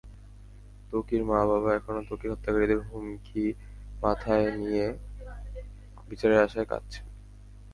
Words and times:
ত্বকীর 0.89 1.21
মা-বাবা 1.23 1.69
এখনো 1.75 1.99
ত্বকীর 2.07 2.31
হত্যাকারীদের 2.31 2.79
হুমকি 2.87 3.45
মাথায় 4.01 4.47
নিয়ে 4.57 4.85
বিচারের 6.09 6.39
আশায় 6.39 6.67
কাঁদছেন। 6.67 7.05